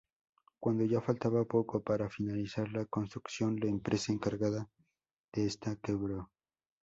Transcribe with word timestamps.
Cuando 0.59 0.83
ya 0.85 0.99
faltaba 0.99 1.45
poco 1.45 1.83
para 1.83 2.09
finalizar 2.09 2.71
la 2.71 2.85
construcción, 2.87 3.59
la 3.59 3.69
empresa 3.69 4.11
encargada 4.11 4.67
de 5.31 5.45
esta 5.45 5.75
quebró. 5.75 6.31